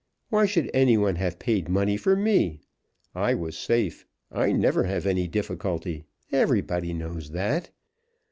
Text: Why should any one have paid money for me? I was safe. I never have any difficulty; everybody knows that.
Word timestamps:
Why 0.29 0.47
should 0.47 0.71
any 0.73 0.97
one 0.97 1.17
have 1.17 1.37
paid 1.37 1.69
money 1.69 1.95
for 1.95 2.15
me? 2.15 2.59
I 3.13 3.35
was 3.35 3.55
safe. 3.55 4.03
I 4.31 4.51
never 4.51 4.85
have 4.85 5.05
any 5.05 5.27
difficulty; 5.27 6.05
everybody 6.31 6.91
knows 6.91 7.29
that. 7.33 7.69